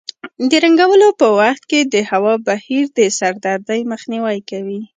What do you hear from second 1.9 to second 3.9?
د هوا بهیر د سردردۍ